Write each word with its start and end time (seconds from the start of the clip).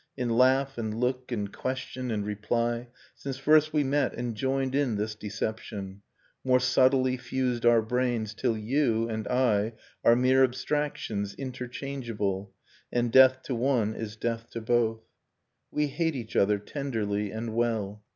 In 0.17 0.29
laugh, 0.31 0.79
and 0.79 0.99
look, 0.99 1.31
and 1.31 1.53
question 1.53 2.09
and 2.09 2.25
reply, 2.25 2.87
Since 3.13 3.37
first 3.37 3.71
we 3.71 3.83
met 3.83 4.15
and 4.15 4.33
joined 4.33 4.73
in 4.73 4.95
this 4.95 5.13
deception, 5.13 6.01
More 6.43 6.59
subtly 6.59 7.17
fused 7.17 7.67
our 7.67 7.83
brains, 7.83 8.33
till 8.33 8.57
'you' 8.57 9.07
and 9.07 9.25
T 9.25 9.29
Are 10.03 10.15
mere 10.15 10.43
abstractions, 10.43 11.35
interchangeable, 11.35 12.51
And 12.91 13.11
death 13.11 13.43
to 13.43 13.53
one 13.53 13.93
is 13.93 14.15
death 14.15 14.49
to 14.53 14.61
both. 14.61 15.03
We 15.69 15.85
hate 15.85 16.15
each 16.15 16.35
other 16.35 16.57
tenderly 16.57 17.29
and 17.29 17.53
well. 17.53 18.01